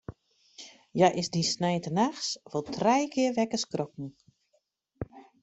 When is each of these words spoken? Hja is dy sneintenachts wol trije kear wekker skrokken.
Hja 0.95 1.07
is 1.21 1.27
dy 1.33 1.41
sneintenachts 1.51 2.29
wol 2.49 2.65
trije 2.75 3.07
kear 3.13 3.33
wekker 3.37 3.61
skrokken. 3.63 4.07